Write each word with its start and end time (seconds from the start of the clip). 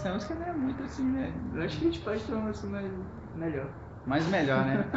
Essa 0.00 0.14
música 0.14 0.34
não 0.34 0.46
é 0.46 0.52
muito 0.52 0.82
assim, 0.82 1.04
né? 1.04 1.30
Eu 1.54 1.62
acho 1.62 1.76
que 1.76 1.86
a 1.86 1.90
gente 1.90 2.00
pode 2.00 2.22
ter 2.22 2.32
uma 2.32 2.46
música 2.46 2.66
mais, 2.68 2.90
melhor. 3.34 3.66
Mas 4.06 4.26
melhor, 4.28 4.64
né? 4.64 4.82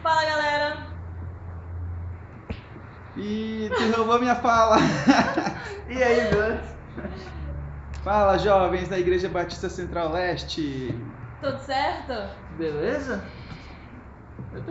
Fala 0.00 0.24
galera! 0.24 0.76
E 3.16 3.68
tu 3.76 3.96
roubou 3.96 4.20
minha 4.20 4.36
fala. 4.36 4.76
E 5.90 6.02
aí, 6.02 6.30
Gus? 6.30 6.60
Fala, 8.04 8.38
jovens 8.38 8.88
da 8.88 8.98
Igreja 8.98 9.28
Batista 9.28 9.68
Central 9.68 10.12
Leste. 10.12 10.94
Tudo 11.42 11.58
certo? 11.58 12.12
Beleza? 12.56 13.24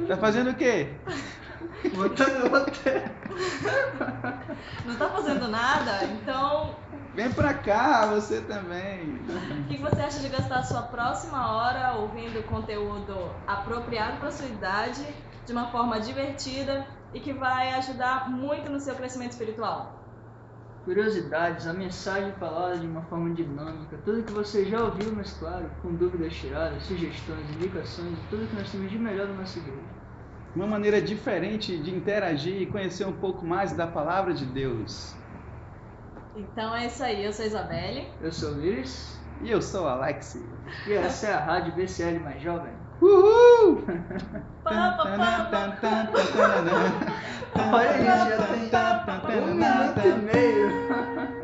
Tá 0.07 0.15
fazendo 0.15 0.51
o 0.51 0.55
quê? 0.55 0.87
botando 1.93 2.49
roteiro. 2.49 3.11
Não 4.85 4.95
tá 4.95 5.09
fazendo 5.09 5.49
nada? 5.49 6.05
Então, 6.05 6.75
Vem 7.13 7.31
pra 7.31 7.53
cá, 7.53 8.07
você 8.07 8.41
também. 8.41 9.17
o 9.61 9.67
que 9.67 9.77
você 9.77 10.01
acha 10.01 10.19
de 10.19 10.29
gastar 10.29 10.59
a 10.59 10.63
sua 10.63 10.81
próxima 10.81 11.55
hora 11.55 11.93
ouvindo 11.97 12.41
conteúdo 12.47 13.13
apropriado 13.45 14.17
para 14.17 14.31
sua 14.31 14.47
idade, 14.47 15.05
de 15.45 15.51
uma 15.51 15.67
forma 15.67 15.99
divertida 15.99 16.87
e 17.13 17.19
que 17.19 17.31
vai 17.31 17.71
ajudar 17.73 18.31
muito 18.31 18.71
no 18.71 18.79
seu 18.79 18.95
crescimento 18.95 19.33
espiritual? 19.33 20.03
Curiosidades, 20.85 21.67
a 21.67 21.73
mensagem 21.73 22.33
falada 22.33 22.79
de 22.79 22.87
uma 22.87 23.03
forma 23.03 23.33
dinâmica, 23.33 23.97
tudo 24.03 24.23
que 24.23 24.33
você 24.33 24.65
já 24.65 24.83
ouviu, 24.83 25.13
mas 25.15 25.31
claro, 25.33 25.69
com 25.81 25.93
dúvidas 25.95 26.33
tiradas, 26.33 26.83
sugestões, 26.83 27.49
indicações, 27.51 28.17
tudo 28.29 28.47
que 28.47 28.55
nós 28.55 28.71
temos 28.71 28.91
de 28.91 28.97
melhor 28.97 29.27
na 29.27 29.35
nossa 29.35 29.59
igreja. 29.59 29.87
Uma 30.55 30.67
maneira 30.67 31.01
diferente 31.01 31.77
de 31.77 31.95
interagir 31.95 32.61
e 32.61 32.65
conhecer 32.65 33.05
um 33.05 33.13
pouco 33.13 33.45
mais 33.45 33.71
da 33.71 33.87
palavra 33.87 34.33
de 34.33 34.45
Deus. 34.45 35.22
Então 36.35 36.75
é 36.75 36.87
isso 36.87 37.03
aí, 37.03 37.23
eu 37.23 37.31
sou 37.31 37.43
a 37.43 37.47
Isabelle. 37.47 38.07
Eu 38.21 38.31
sou 38.31 38.51
o 38.51 38.59
Liris 38.59 39.19
E 39.41 39.51
eu 39.51 39.61
sou 39.61 39.83
o 39.83 39.87
Alex. 39.87 40.35
e 40.87 40.93
essa 40.93 41.27
é 41.27 41.33
a 41.33 41.39
Rádio 41.39 41.73
BCL 41.73 42.19
Mais 42.19 42.41
Jovem. 42.41 42.73
Uhul! 43.01 43.83
Olha, 47.55 47.89
a 47.89 47.97
gente 48.55 48.71
já 48.71 49.19
tem 49.27 49.41
um 49.41 49.55
minuto 49.55 49.99
e 50.05 50.13
meio. 50.21 50.69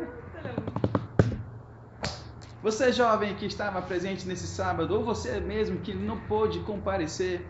Você 2.62 2.92
jovem 2.92 3.34
que 3.36 3.46
estava 3.46 3.80
presente 3.80 4.28
nesse 4.28 4.46
sábado, 4.46 4.94
ou 4.94 5.02
você 5.02 5.40
mesmo 5.40 5.80
que 5.80 5.94
não 5.94 6.18
pôde 6.20 6.60
comparecer, 6.60 7.46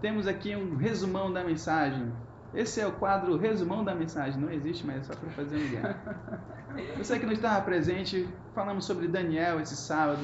temos 0.00 0.26
aqui 0.26 0.56
um 0.56 0.76
resumão 0.76 1.30
da 1.30 1.44
mensagem. 1.44 2.10
Esse 2.56 2.80
é 2.80 2.86
o 2.86 2.92
quadro 2.92 3.36
resumão 3.36 3.84
da 3.84 3.94
mensagem. 3.94 4.40
Não 4.40 4.50
existe, 4.50 4.86
mas 4.86 5.02
é 5.02 5.02
só 5.02 5.14
para 5.14 5.28
fazer 5.32 5.56
um 5.56 5.60
ideia. 5.60 5.96
Você 6.96 7.18
que 7.18 7.26
não 7.26 7.34
estava 7.34 7.62
presente, 7.62 8.26
falamos 8.54 8.86
sobre 8.86 9.06
Daniel 9.06 9.60
esse 9.60 9.76
sábado 9.76 10.22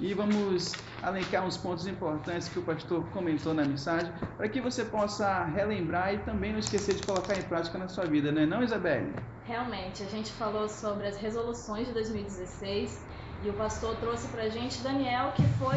e 0.00 0.14
vamos 0.14 0.72
alencar 1.02 1.44
uns 1.44 1.58
pontos 1.58 1.86
importantes 1.86 2.48
que 2.48 2.58
o 2.58 2.62
pastor 2.62 3.04
comentou 3.10 3.52
na 3.52 3.66
mensagem 3.66 4.10
para 4.36 4.48
que 4.48 4.60
você 4.60 4.84
possa 4.84 5.44
relembrar 5.44 6.14
e 6.14 6.18
também 6.18 6.52
não 6.52 6.58
esquecer 6.58 6.94
de 6.94 7.02
colocar 7.06 7.38
em 7.38 7.42
prática 7.42 7.78
na 7.78 7.86
sua 7.86 8.04
vida, 8.04 8.32
não 8.32 8.42
é 8.42 8.46
não, 8.46 8.62
Isabelle? 8.62 9.12
Realmente, 9.44 10.02
a 10.02 10.06
gente 10.06 10.32
falou 10.32 10.68
sobre 10.68 11.06
as 11.06 11.16
resoluções 11.18 11.86
de 11.86 11.92
2016 11.92 13.04
e 13.44 13.50
o 13.50 13.52
pastor 13.52 13.94
trouxe 13.96 14.26
pra 14.28 14.48
gente 14.48 14.82
Daniel, 14.82 15.32
que 15.36 15.42
foi 15.58 15.76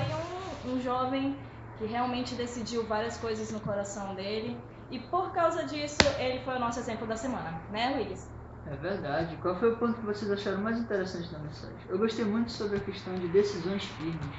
um, 0.65 0.73
um 0.73 0.81
jovem 0.81 1.35
que 1.77 1.85
realmente 1.85 2.33
decidiu 2.33 2.83
várias 2.85 3.17
coisas 3.17 3.51
no 3.51 3.59
coração 3.59 4.15
dele 4.15 4.57
e 4.89 4.99
por 4.99 5.31
causa 5.31 5.65
disso 5.65 5.97
ele 6.17 6.39
foi 6.43 6.55
o 6.55 6.59
nosso 6.59 6.79
exemplo 6.79 7.05
da 7.07 7.15
semana, 7.15 7.61
né, 7.71 7.95
Willis? 7.97 8.27
É 8.65 8.75
verdade. 8.75 9.37
Qual 9.37 9.55
foi 9.55 9.71
o 9.71 9.77
ponto 9.77 9.99
que 9.99 10.05
vocês 10.05 10.29
acharam 10.29 10.61
mais 10.61 10.77
interessante 10.77 11.31
na 11.31 11.39
mensagem? 11.39 11.77
Eu 11.87 11.97
gostei 11.97 12.25
muito 12.25 12.51
sobre 12.51 12.77
a 12.77 12.79
questão 12.81 13.15
de 13.15 13.27
decisões 13.29 13.85
firmes. 13.85 14.35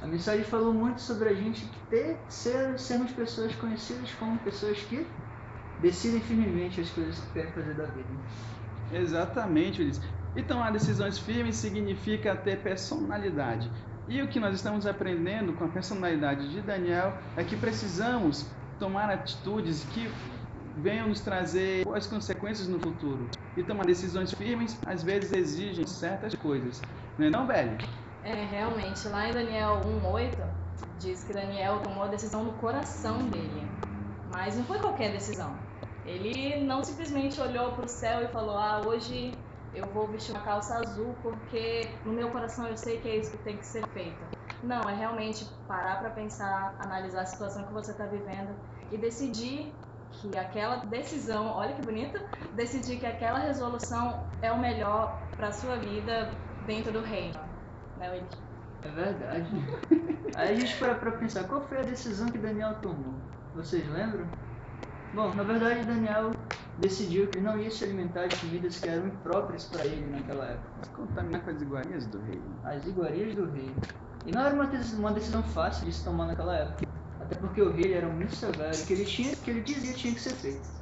A 0.00 0.06
mensagem 0.06 0.44
falou 0.44 0.72
muito 0.72 1.00
sobre 1.00 1.28
a 1.28 1.34
gente 1.34 1.68
ter, 1.90 2.16
ser, 2.28 2.78
sermos 2.78 3.10
pessoas 3.12 3.54
conhecidas 3.56 4.12
como 4.14 4.38
pessoas 4.38 4.78
que 4.78 5.06
decidem 5.80 6.20
firmemente 6.20 6.80
as 6.80 6.90
coisas 6.90 7.18
que 7.18 7.32
querem 7.32 7.52
fazer 7.52 7.74
da 7.74 7.86
vida. 7.86 8.08
Exatamente, 8.92 9.82
Ulisses. 9.82 10.02
E 10.36 10.42
tomar 10.42 10.70
decisões 10.70 11.18
firmes 11.18 11.56
significa 11.56 12.36
ter 12.36 12.62
personalidade. 12.62 13.70
E 14.06 14.20
o 14.22 14.28
que 14.28 14.38
nós 14.38 14.54
estamos 14.54 14.86
aprendendo 14.86 15.54
com 15.54 15.64
a 15.64 15.68
personalidade 15.68 16.50
de 16.50 16.60
Daniel 16.60 17.18
é 17.36 17.42
que 17.42 17.56
precisamos 17.56 18.46
tomar 18.78 19.10
atitudes 19.10 19.84
que 19.84 20.08
venham 20.76 21.08
nos 21.08 21.20
trazer 21.20 21.84
boas 21.84 22.06
consequências 22.06 22.68
no 22.68 22.80
futuro. 22.80 23.30
E 23.56 23.62
tomar 23.62 23.84
decisões 23.84 24.32
firmes 24.32 24.80
às 24.84 25.02
vezes 25.02 25.32
exigem 25.32 25.86
certas 25.86 26.34
coisas. 26.34 26.82
Não 27.16 27.26
é 27.26 27.30
não, 27.30 27.46
velho? 27.46 27.78
É, 28.22 28.44
realmente, 28.44 29.06
lá 29.08 29.28
em 29.28 29.32
Daniel 29.34 29.82
1:8 29.84 30.42
diz 30.98 31.22
que 31.24 31.32
Daniel 31.32 31.80
tomou 31.82 32.04
a 32.04 32.08
decisão 32.08 32.44
no 32.44 32.54
coração 32.54 33.28
dele. 33.28 33.70
Mas 34.26 34.56
não 34.56 34.64
foi 34.64 34.78
qualquer 34.80 35.12
decisão. 35.12 35.58
Ele 36.04 36.64
não 36.64 36.82
simplesmente 36.82 37.40
olhou 37.40 37.72
para 37.72 37.84
o 37.84 37.88
céu 37.88 38.22
e 38.22 38.28
falou: 38.28 38.56
"Ah, 38.56 38.82
hoje 38.86 39.46
eu 39.72 39.92
vou 39.92 40.10
vestir 40.10 40.32
uma 40.32 40.42
calça 40.42 40.74
azul 40.78 41.14
porque 41.22 42.00
no 42.04 42.12
meu 42.12 42.30
coração 42.30 42.66
eu 42.66 42.76
sei 42.76 42.98
que 43.00 43.08
é 43.08 43.16
isso 43.18 43.30
que 43.30 43.38
tem 43.44 43.58
que 43.58 43.66
ser 43.66 43.92
feito". 43.92 44.24
Não, 44.64 44.80
é 44.88 44.94
realmente 44.94 45.44
parar 45.68 46.00
para 46.00 46.10
pensar, 46.10 46.74
analisar 46.78 47.22
a 47.22 47.26
situação 47.26 47.64
que 47.64 47.72
você 47.72 47.90
está 47.90 48.06
vivendo 48.06 48.54
e 48.90 48.96
decidir 48.96 49.72
que 50.10 50.36
aquela 50.38 50.76
decisão, 50.76 51.48
olha 51.48 51.74
que 51.74 51.82
bonito, 51.82 52.18
decidir 52.54 52.98
que 52.98 53.06
aquela 53.06 53.38
resolução 53.38 54.24
é 54.40 54.50
o 54.50 54.58
melhor 54.58 55.20
para 55.36 55.52
sua 55.52 55.76
vida 55.76 56.30
dentro 56.66 56.92
do 56.92 57.00
reino. 57.02 57.38
Né, 57.98 58.10
Willis? 58.10 58.42
É 58.82 58.88
verdade. 58.88 59.48
Aí 60.34 60.52
a 60.52 60.54
gente 60.54 60.76
para 60.78 60.94
pra 60.94 61.12
pensar, 61.12 61.44
qual 61.44 61.60
foi 61.62 61.78
a 61.78 61.82
decisão 61.82 62.26
que 62.28 62.38
Daniel 62.38 62.74
tomou? 62.80 63.14
Vocês 63.54 63.86
lembram? 63.88 64.26
Bom, 65.12 65.32
na 65.34 65.42
verdade 65.42 65.84
Daniel 65.84 66.32
decidiu 66.78 67.28
que 67.28 67.40
não 67.40 67.58
ia 67.58 67.70
se 67.70 67.84
alimentar 67.84 68.26
de 68.26 68.36
comidas 68.36 68.80
que 68.80 68.88
eram 68.88 69.06
impróprias 69.06 69.64
para 69.66 69.84
ele 69.84 70.10
naquela 70.10 70.46
época. 70.46 70.88
Contaminar 70.96 71.42
com 71.42 71.50
as 71.50 71.62
iguarias 71.62 72.06
do 72.06 72.18
rei. 72.22 72.40
As 72.64 72.86
iguarias 72.86 73.34
do 73.34 73.50
rei. 73.50 73.74
E 74.26 74.32
não 74.32 74.40
era 74.40 74.54
uma 74.54 74.66
decisão, 74.66 75.00
uma 75.00 75.12
decisão 75.12 75.42
fácil 75.42 75.86
de 75.86 75.92
se 75.92 76.04
tomar 76.04 76.26
naquela 76.26 76.56
época. 76.56 76.86
Até 77.20 77.34
porque 77.36 77.60
o 77.60 77.72
rei 77.72 77.94
era 77.94 78.08
muito 78.08 78.34
severo, 78.34 78.76
que 78.86 78.92
ele 78.92 79.04
tinha, 79.04 79.34
que 79.36 79.50
ele 79.50 79.60
dizia 79.60 79.92
que 79.92 79.98
tinha 79.98 80.14
que 80.14 80.20
ser 80.20 80.34
feito. 80.34 80.74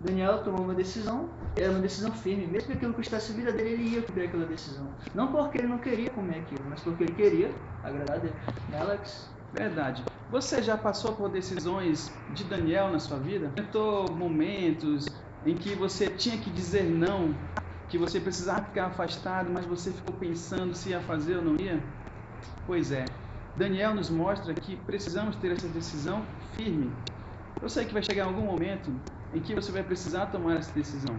Daniel 0.00 0.44
tomou 0.44 0.62
uma 0.62 0.74
decisão, 0.74 1.28
era 1.56 1.70
uma 1.70 1.80
decisão 1.80 2.12
firme, 2.12 2.46
mesmo 2.46 2.68
que 2.68 2.74
aquilo 2.74 2.94
custasse 2.94 3.32
a 3.32 3.34
vida 3.34 3.50
dele, 3.50 3.70
ele 3.70 3.82
ia 3.94 4.02
cumprir 4.02 4.28
aquela 4.28 4.46
decisão. 4.46 4.88
Não 5.14 5.32
porque 5.32 5.58
ele 5.58 5.66
não 5.66 5.78
queria 5.78 6.10
comer 6.10 6.38
aquilo, 6.38 6.64
mas 6.68 6.80
porque 6.80 7.02
ele 7.04 7.14
queria 7.14 7.52
agradar 7.82 8.16
a 8.16 8.20
Deus. 8.20 8.34
Né, 8.68 8.80
Alex? 8.80 9.28
Verdade. 9.52 10.04
Você 10.30 10.62
já 10.62 10.76
passou 10.76 11.14
por 11.14 11.30
decisões 11.30 12.12
de 12.32 12.44
Daniel 12.44 12.90
na 12.90 13.00
sua 13.00 13.18
vida? 13.18 13.50
Tentou 13.56 14.12
momentos 14.12 15.06
em 15.44 15.56
que 15.56 15.74
você 15.74 16.08
tinha 16.10 16.36
que 16.38 16.50
dizer 16.50 16.84
não, 16.84 17.34
que 17.88 17.98
você 17.98 18.20
precisava 18.20 18.62
ficar 18.66 18.86
afastado, 18.86 19.50
mas 19.50 19.64
você 19.64 19.90
ficou 19.90 20.14
pensando 20.14 20.74
se 20.74 20.90
ia 20.90 21.00
fazer 21.00 21.38
ou 21.38 21.42
não 21.42 21.56
ia? 21.56 21.82
Pois 22.66 22.92
é. 22.92 23.04
Daniel 23.56 23.94
nos 23.94 24.08
mostra 24.08 24.54
que 24.54 24.76
precisamos 24.76 25.34
ter 25.36 25.52
essa 25.52 25.68
decisão 25.68 26.22
firme. 26.52 26.92
Eu 27.60 27.68
sei 27.68 27.84
que 27.84 27.92
vai 27.92 28.02
chegar 28.02 28.26
algum 28.26 28.42
momento 28.42 28.92
em 29.34 29.40
que 29.40 29.54
você 29.54 29.72
vai 29.72 29.82
precisar 29.82 30.26
tomar 30.26 30.56
essa 30.56 30.72
decisão. 30.72 31.16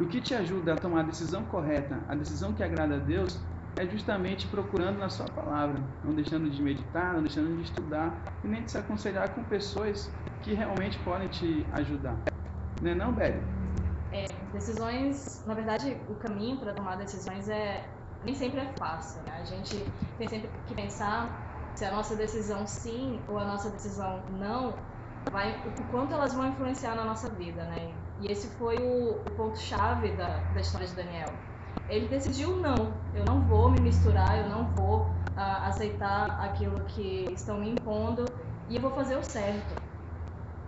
E 0.00 0.02
o 0.02 0.08
que 0.08 0.20
te 0.20 0.34
ajuda 0.34 0.74
a 0.74 0.76
tomar 0.76 1.00
a 1.00 1.04
decisão 1.04 1.44
correta, 1.44 1.98
a 2.08 2.14
decisão 2.14 2.52
que 2.52 2.62
agrada 2.62 2.96
a 2.96 2.98
Deus, 2.98 3.40
é 3.76 3.86
justamente 3.86 4.46
procurando 4.48 4.98
na 4.98 5.08
sua 5.08 5.26
palavra, 5.26 5.80
não 6.02 6.12
deixando 6.12 6.50
de 6.50 6.60
meditar, 6.60 7.14
não 7.14 7.22
deixando 7.22 7.56
de 7.56 7.62
estudar 7.62 8.12
e 8.42 8.48
nem 8.48 8.62
de 8.62 8.72
se 8.72 8.78
aconselhar 8.78 9.28
com 9.30 9.44
pessoas 9.44 10.10
que 10.42 10.52
realmente 10.54 10.98
podem 11.00 11.28
te 11.28 11.64
ajudar. 11.72 12.16
Não 12.82 12.90
é 12.90 12.94
não, 12.94 13.12
Bélia? 13.12 13.42
É, 14.12 14.24
decisões, 14.52 15.44
na 15.46 15.54
verdade, 15.54 15.96
o 16.08 16.14
caminho 16.14 16.56
para 16.58 16.72
tomar 16.72 16.96
decisões 16.96 17.48
é 17.48 17.84
nem 18.24 18.34
sempre 18.34 18.60
é 18.60 18.72
fácil. 18.78 19.22
Né? 19.22 19.38
A 19.40 19.44
gente 19.44 19.84
tem 20.18 20.28
sempre 20.28 20.50
que 20.66 20.74
pensar 20.74 21.72
se 21.74 21.84
a 21.84 21.92
nossa 21.92 22.16
decisão 22.16 22.66
sim 22.66 23.20
ou 23.28 23.38
a 23.38 23.44
nossa 23.44 23.70
decisão 23.70 24.20
não 24.38 24.74
vai 25.30 25.54
o 25.64 25.84
quanto 25.90 26.14
elas 26.14 26.34
vão 26.34 26.48
influenciar 26.48 26.94
na 26.94 27.04
nossa 27.04 27.28
vida, 27.30 27.62
né? 27.64 27.92
E 28.20 28.32
esse 28.32 28.48
foi 28.56 28.76
o, 28.76 29.10
o 29.12 29.30
ponto 29.36 29.58
chave 29.58 30.08
da, 30.16 30.38
da 30.52 30.60
história 30.60 30.86
de 30.86 30.94
Daniel. 30.94 31.28
Ele 31.88 32.08
decidiu 32.08 32.56
não, 32.56 32.92
eu 33.14 33.24
não 33.24 33.40
vou 33.42 33.70
me 33.70 33.80
misturar, 33.80 34.38
eu 34.38 34.48
não 34.48 34.64
vou 34.74 35.06
ah, 35.36 35.68
aceitar 35.68 36.40
aquilo 36.40 36.80
que 36.86 37.26
estão 37.32 37.60
me 37.60 37.70
impondo 37.70 38.24
e 38.68 38.76
eu 38.76 38.82
vou 38.82 38.90
fazer 38.90 39.16
o 39.16 39.22
certo. 39.22 39.77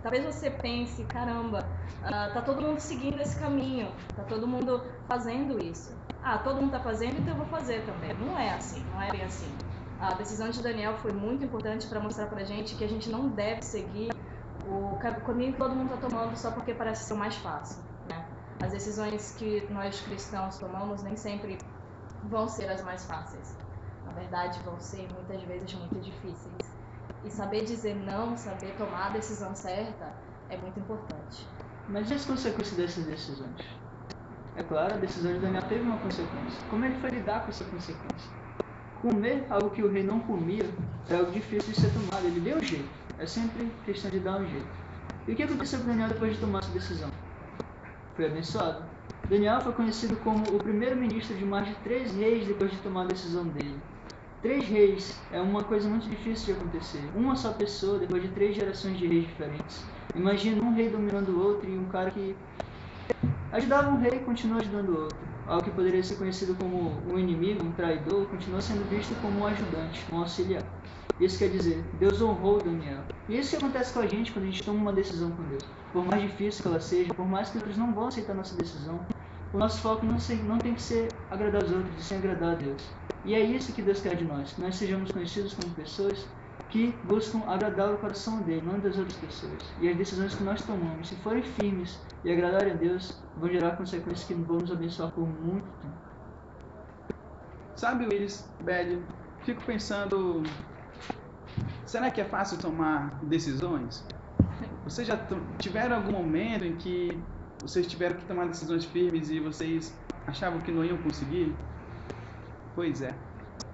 Talvez 0.01 0.25
você 0.25 0.49
pense, 0.49 1.03
caramba, 1.05 1.65
ah, 2.03 2.31
tá 2.33 2.41
todo 2.41 2.61
mundo 2.61 2.79
seguindo 2.79 3.21
esse 3.21 3.39
caminho, 3.39 3.91
tá 4.15 4.23
todo 4.23 4.47
mundo 4.47 4.83
fazendo 5.07 5.63
isso. 5.63 5.95
Ah, 6.23 6.37
todo 6.39 6.59
mundo 6.59 6.71
tá 6.71 6.79
fazendo, 6.79 7.19
então 7.19 7.33
eu 7.33 7.37
vou 7.37 7.45
fazer 7.45 7.85
também. 7.85 8.13
Não 8.15 8.37
é 8.37 8.53
assim, 8.53 8.83
não 8.91 9.01
é 9.01 9.11
bem 9.11 9.23
assim. 9.23 9.51
A 9.99 10.15
decisão 10.15 10.49
de 10.49 10.61
Daniel 10.63 10.97
foi 10.97 11.11
muito 11.11 11.45
importante 11.45 11.87
para 11.87 11.99
mostrar 11.99 12.25
pra 12.25 12.43
gente 12.43 12.75
que 12.75 12.83
a 12.83 12.89
gente 12.89 13.09
não 13.09 13.29
deve 13.29 13.61
seguir 13.61 14.09
o 14.67 14.97
caminho 15.25 15.53
que 15.53 15.59
todo 15.59 15.75
mundo 15.75 15.93
está 15.93 16.07
tomando 16.07 16.35
só 16.35 16.51
porque 16.51 16.73
parece 16.73 17.05
ser 17.05 17.13
o 17.13 17.17
mais 17.17 17.35
fácil. 17.35 17.83
Né? 18.09 18.25
As 18.63 18.71
decisões 18.71 19.35
que 19.37 19.67
nós 19.71 20.01
cristãos 20.01 20.57
tomamos 20.57 21.03
nem 21.03 21.15
sempre 21.15 21.59
vão 22.23 22.47
ser 22.47 22.69
as 22.69 22.81
mais 22.83 23.05
fáceis. 23.05 23.55
Na 24.05 24.11
verdade, 24.13 24.59
vão 24.63 24.79
ser 24.79 25.07
muitas 25.13 25.41
vezes 25.43 25.73
muito 25.75 25.99
difíceis. 25.99 26.80
E 27.23 27.29
saber 27.29 27.63
dizer 27.65 27.95
não, 27.95 28.35
saber 28.35 28.73
tomar 28.77 29.07
a 29.07 29.09
decisão 29.09 29.53
certa 29.53 30.13
é 30.49 30.57
muito 30.57 30.79
importante. 30.79 31.47
Mas 31.87 32.09
e 32.09 32.13
as 32.13 32.25
consequências 32.25 32.75
dessas 32.75 33.05
decisões? 33.05 33.61
É 34.55 34.63
claro, 34.63 34.93
a 34.95 34.97
decisão 34.97 35.33
de 35.33 35.39
Daniel 35.39 35.63
teve 35.63 35.81
uma 35.81 35.97
consequência. 35.97 36.59
Como 36.69 36.83
ele 36.83 36.95
foi 36.99 37.09
lidar 37.09 37.41
com 37.43 37.49
essa 37.49 37.63
consequência? 37.65 38.29
Comer 39.01 39.45
algo 39.49 39.69
que 39.69 39.81
o 39.81 39.91
rei 39.91 40.03
não 40.03 40.19
comia 40.19 40.69
é 41.09 41.15
algo 41.15 41.31
difícil 41.31 41.73
de 41.73 41.79
ser 41.79 41.91
tomado. 41.91 42.25
Ele 42.25 42.39
deu 42.39 42.57
um 42.57 42.63
jeito. 42.63 42.89
É 43.17 43.25
sempre 43.25 43.71
questão 43.85 44.11
de 44.11 44.19
dar 44.19 44.41
um 44.41 44.47
jeito. 44.47 44.67
E 45.27 45.31
o 45.31 45.35
que 45.35 45.43
aconteceu 45.43 45.79
com 45.79 45.87
Daniel 45.87 46.09
depois 46.09 46.33
de 46.33 46.39
tomar 46.39 46.59
essa 46.59 46.71
decisão? 46.71 47.09
Foi 48.15 48.25
abençoado. 48.25 48.83
Daniel 49.29 49.61
foi 49.61 49.73
conhecido 49.73 50.15
como 50.17 50.43
o 50.55 50.59
primeiro 50.59 50.95
ministro 50.95 51.35
de 51.35 51.45
mais 51.45 51.67
de 51.67 51.75
três 51.75 52.13
reis 52.15 52.45
depois 52.47 52.71
de 52.71 52.77
tomar 52.77 53.03
a 53.03 53.07
decisão 53.07 53.47
dele. 53.47 53.79
Três 54.41 54.67
reis 54.67 55.21
é 55.31 55.39
uma 55.39 55.63
coisa 55.63 55.87
muito 55.87 56.09
difícil 56.09 56.55
de 56.55 56.59
acontecer. 56.59 57.03
Uma 57.15 57.35
só 57.35 57.53
pessoa 57.53 57.99
depois 57.99 58.23
de 58.23 58.29
três 58.29 58.55
gerações 58.55 58.97
de 58.97 59.05
reis 59.05 59.27
diferentes. 59.27 59.85
Imagina 60.15 60.63
um 60.63 60.73
rei 60.73 60.89
dominando 60.89 61.29
o 61.29 61.39
outro 61.39 61.69
e 61.69 61.77
um 61.77 61.85
cara 61.85 62.09
que 62.09 62.35
ajudava 63.51 63.91
um 63.91 63.99
rei 63.99 64.13
e 64.15 64.19
continua 64.19 64.59
ajudando 64.59 64.89
o 64.89 65.01
outro. 65.03 65.17
Algo 65.47 65.63
que 65.63 65.69
poderia 65.69 66.01
ser 66.01 66.15
conhecido 66.15 66.55
como 66.55 66.91
um 67.07 67.19
inimigo, 67.19 67.63
um 67.63 67.71
traidor, 67.73 68.25
continua 68.25 68.61
sendo 68.61 68.83
visto 68.89 69.13
como 69.21 69.41
um 69.41 69.45
ajudante, 69.45 70.03
um 70.11 70.17
auxiliar. 70.17 70.63
Isso 71.19 71.37
quer 71.37 71.49
dizer, 71.49 71.83
Deus 71.99 72.19
honrou 72.19 72.57
Daniel. 72.57 73.03
E 73.29 73.37
isso 73.37 73.51
que 73.51 73.57
acontece 73.57 73.93
com 73.93 73.99
a 73.99 74.07
gente 74.07 74.31
quando 74.31 74.45
a 74.45 74.47
gente 74.47 74.63
toma 74.63 74.79
uma 74.79 74.93
decisão 74.93 75.29
com 75.29 75.43
Deus. 75.43 75.63
Por 75.93 76.03
mais 76.03 76.19
difícil 76.23 76.63
que 76.63 76.67
ela 76.67 76.79
seja, 76.79 77.13
por 77.13 77.27
mais 77.27 77.51
que 77.51 77.59
outros 77.59 77.77
não 77.77 77.93
vão 77.93 78.07
aceitar 78.07 78.33
nossa 78.33 78.55
decisão, 78.55 78.99
o 79.53 79.57
nosso 79.59 79.79
foco 79.81 80.03
não, 80.03 80.17
não 80.47 80.57
tem 80.57 80.73
que 80.73 80.81
ser 80.81 81.09
agradar 81.31 81.63
os 81.63 81.71
outros, 81.71 81.97
e 81.97 82.03
sim 82.03 82.17
agradar 82.17 82.51
a 82.51 82.55
Deus. 82.55 82.83
E 83.23 83.33
é 83.33 83.39
isso 83.39 83.71
que 83.73 83.81
Deus 83.81 84.01
quer 84.01 84.15
de 84.15 84.25
nós, 84.25 84.53
que 84.53 84.61
nós 84.61 84.75
sejamos 84.75 85.11
conhecidos 85.11 85.53
como 85.53 85.73
pessoas 85.73 86.27
que 86.69 86.93
buscam 87.03 87.41
agradar 87.47 87.93
o 87.93 87.97
coração 87.97 88.41
dele, 88.41 88.61
não 88.65 88.79
das 88.79 88.97
outras 88.97 89.17
pessoas. 89.17 89.61
E 89.79 89.89
as 89.89 89.95
decisões 89.95 90.35
que 90.35 90.43
nós 90.43 90.61
tomamos, 90.61 91.07
se 91.07 91.15
forem 91.17 91.43
firmes 91.43 91.99
e 92.23 92.31
agradarem 92.31 92.73
a 92.73 92.75
Deus, 92.75 93.21
vão 93.37 93.49
gerar 93.49 93.75
consequências 93.77 94.25
que 94.25 94.33
vão 94.33 94.59
nos 94.59 94.71
abençoar 94.71 95.11
por 95.11 95.27
muito 95.27 95.65
tempo. 95.81 95.95
Sabe, 97.75 98.05
Willis, 98.05 98.47
velho, 98.61 99.03
fico 99.43 99.61
pensando, 99.63 100.43
será 101.85 102.11
que 102.11 102.21
é 102.21 102.25
fácil 102.25 102.57
tomar 102.57 103.19
decisões? 103.23 104.05
Vocês 104.83 105.07
já 105.07 105.17
tiveram 105.57 105.95
algum 105.97 106.11
momento 106.11 106.65
em 106.65 106.75
que 106.75 107.17
vocês 107.61 107.87
tiveram 107.87 108.17
que 108.17 108.25
tomar 108.25 108.47
decisões 108.47 108.85
firmes 108.85 109.29
e 109.29 109.39
vocês 109.39 109.93
achavam 110.27 110.59
que 110.61 110.71
não 110.71 110.83
iam 110.83 110.97
conseguir? 110.97 111.53
Pois 112.75 113.01
é. 113.01 113.13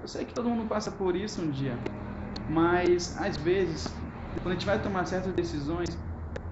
Eu 0.01 0.07
sei 0.07 0.25
que 0.25 0.33
todo 0.33 0.49
mundo 0.49 0.67
passa 0.67 0.91
por 0.91 1.15
isso 1.15 1.41
um 1.41 1.49
dia. 1.49 1.77
Mas 2.49 3.17
às 3.19 3.37
vezes, 3.37 3.87
quando 4.41 4.49
a 4.49 4.53
gente 4.53 4.65
vai 4.65 4.81
tomar 4.81 5.05
certas 5.05 5.33
decisões, 5.33 5.97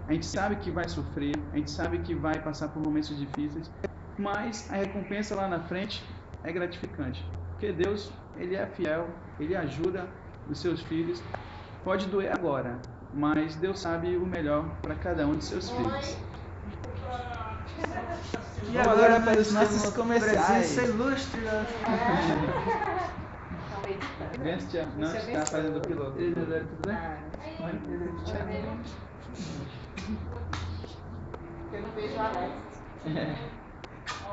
a 0.08 0.14
gente 0.14 0.26
sabe 0.26 0.56
que 0.58 0.70
vai 0.70 0.88
sofrer, 0.88 1.36
a 1.54 1.58
gente 1.58 1.72
sabe 1.72 2.00
que 2.00 2.14
vai 2.14 2.40
passar 2.40 2.68
por 2.68 2.84
momentos 2.84 3.18
difíceis, 3.18 3.72
mas 4.18 4.70
a 4.72 4.76
recompensa 4.76 5.36
lá 5.36 5.48
na 5.48 5.60
frente 5.60 6.04
é 6.44 6.52
gratificante. 6.52 7.26
Porque 7.52 7.72
Deus, 7.72 8.12
ele 8.38 8.56
é 8.56 8.66
fiel, 8.68 9.08
ele 9.40 9.56
ajuda 9.56 10.08
os 10.50 10.60
seus 10.60 10.82
filhos. 10.82 11.24
Pode 11.84 12.08
doer 12.08 12.32
agora, 12.34 12.80
mas 13.14 13.56
Deus 13.56 13.80
sabe 13.80 14.16
o 14.18 14.26
melhor 14.26 14.66
para 14.82 14.96
cada 14.96 15.26
um 15.26 15.36
de 15.36 15.46
seus 15.46 15.70
filhos. 15.70 16.18
E 18.72 18.78
agora 18.78 19.20
para 19.22 19.40
os 19.40 19.52
nossos 19.52 19.94
comerciais. 19.94 20.78
ilustre. 20.78 21.42
Vence, 24.40 24.86
não 24.98 25.16
está 25.16 25.46
fazendo 25.46 25.78
o 25.78 25.82
piloto. 25.82 26.12
Tudo 26.18 26.46
bem? 26.46 26.98
Eu 31.74 31.82
não 31.82 31.90
vejo 31.96 32.20
a 32.20 32.28
Alex. 32.28 32.54
É. 33.08 33.65